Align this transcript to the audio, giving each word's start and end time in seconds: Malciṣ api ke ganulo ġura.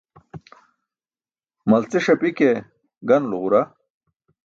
Malciṣ 1.69 2.07
api 2.13 2.29
ke 2.37 2.49
ganulo 3.07 3.37
ġura. 3.41 3.61